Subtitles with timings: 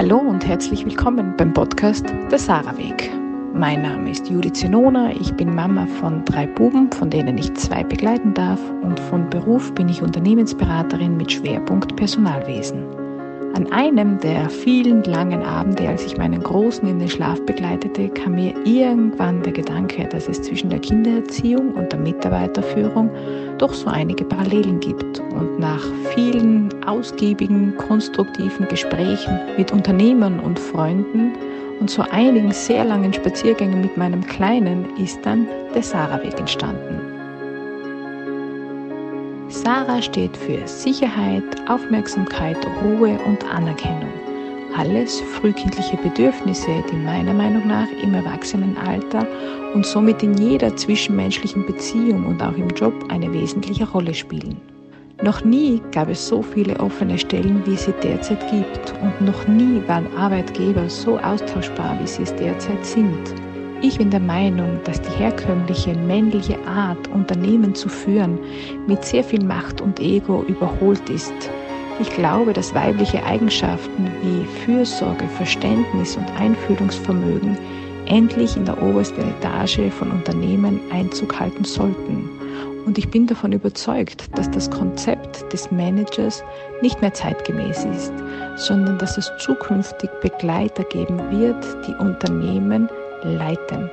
[0.00, 3.10] Hallo und herzlich willkommen beim Podcast Der Sarah Weg.
[3.52, 7.84] Mein Name ist Judith Zenona, ich bin Mama von drei Buben, von denen ich zwei
[7.84, 12.82] begleiten darf und von Beruf bin ich Unternehmensberaterin mit Schwerpunkt Personalwesen.
[13.52, 18.36] An einem der vielen langen Abende, als ich meinen Großen in den Schlaf begleitete, kam
[18.36, 23.10] mir irgendwann der Gedanke, dass es zwischen der Kindererziehung und der Mitarbeiterführung
[23.60, 25.20] doch so einige Parallelen gibt.
[25.20, 25.82] Und nach
[26.14, 31.32] vielen ausgiebigen, konstruktiven Gesprächen mit Unternehmern und Freunden
[31.80, 37.00] und so einigen sehr langen Spaziergängen mit meinem Kleinen ist dann der Sarah-Weg entstanden.
[39.48, 44.29] Sarah steht für Sicherheit, Aufmerksamkeit, Ruhe und Anerkennung.
[44.76, 49.26] Alles frühkindliche Bedürfnisse, die meiner Meinung nach im Erwachsenenalter
[49.74, 54.56] und somit in jeder zwischenmenschlichen Beziehung und auch im Job eine wesentliche Rolle spielen.
[55.22, 59.46] Noch nie gab es so viele offene Stellen, wie es sie derzeit gibt, und noch
[59.48, 63.34] nie waren Arbeitgeber so austauschbar, wie sie es derzeit sind.
[63.82, 68.38] Ich bin der Meinung, dass die herkömmliche männliche Art, Unternehmen zu führen,
[68.86, 71.34] mit sehr viel Macht und Ego überholt ist.
[72.00, 77.58] Ich glaube, dass weibliche Eigenschaften wie Fürsorge, Verständnis und Einfühlungsvermögen
[78.06, 82.30] endlich in der obersten Etage von Unternehmen Einzug halten sollten.
[82.86, 86.42] Und ich bin davon überzeugt, dass das Konzept des Managers
[86.80, 88.14] nicht mehr zeitgemäß ist,
[88.56, 92.88] sondern dass es zukünftig Begleiter geben wird, die Unternehmen
[93.24, 93.90] leiten.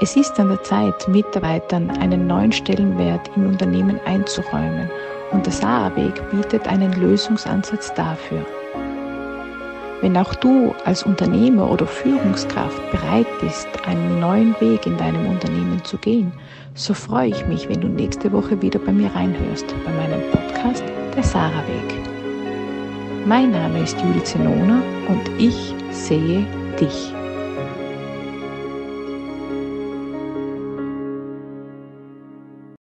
[0.00, 4.90] Es ist an der Zeit, Mitarbeitern einen neuen Stellenwert im Unternehmen einzuräumen
[5.32, 8.44] und der SAA-Weg bietet einen Lösungsansatz dafür.
[10.00, 15.82] Wenn auch du als Unternehmer oder Führungskraft bereit bist, einen neuen Weg in deinem Unternehmen
[15.84, 16.30] zu gehen,
[16.74, 20.84] so freue ich mich, wenn du nächste Woche wieder bei mir reinhörst, bei meinem Podcast
[21.16, 21.94] Der Sarah-Weg.
[23.26, 26.46] Mein Name ist Judith Zenona und ich sehe
[26.78, 27.14] dich.